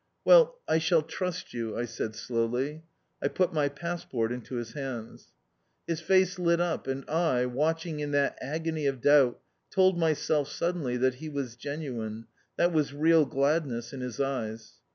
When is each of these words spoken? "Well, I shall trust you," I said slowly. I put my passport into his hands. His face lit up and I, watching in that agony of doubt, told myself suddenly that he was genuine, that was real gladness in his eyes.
"Well, 0.25 0.57
I 0.67 0.79
shall 0.79 1.03
trust 1.03 1.53
you," 1.53 1.77
I 1.77 1.85
said 1.85 2.15
slowly. 2.15 2.81
I 3.21 3.27
put 3.27 3.53
my 3.53 3.69
passport 3.69 4.31
into 4.31 4.55
his 4.55 4.73
hands. 4.73 5.31
His 5.85 6.01
face 6.01 6.39
lit 6.39 6.59
up 6.59 6.87
and 6.87 7.07
I, 7.07 7.45
watching 7.45 7.99
in 7.99 8.09
that 8.09 8.35
agony 8.41 8.87
of 8.87 8.99
doubt, 8.99 9.39
told 9.69 9.99
myself 9.99 10.47
suddenly 10.49 10.97
that 10.97 11.13
he 11.21 11.29
was 11.29 11.55
genuine, 11.55 12.25
that 12.57 12.73
was 12.73 12.93
real 12.95 13.25
gladness 13.27 13.93
in 13.93 14.01
his 14.01 14.19
eyes. 14.19 14.79